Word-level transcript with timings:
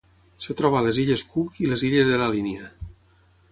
Es 0.45 0.57
troba 0.61 0.79
a 0.79 0.81
les 0.85 0.99
Illes 1.03 1.25
Cook 1.35 1.61
i 1.65 1.69
les 1.73 1.85
Illes 1.91 2.11
de 2.15 2.19
la 2.25 2.33
Línia. 2.37 2.73